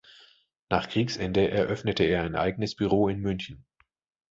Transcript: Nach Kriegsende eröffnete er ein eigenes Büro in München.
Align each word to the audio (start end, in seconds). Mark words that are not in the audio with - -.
Nach 0.71 0.89
Kriegsende 0.89 1.51
eröffnete 1.51 2.03
er 2.05 2.23
ein 2.23 2.33
eigenes 2.35 2.73
Büro 2.75 3.07
in 3.07 3.19
München. 3.21 3.67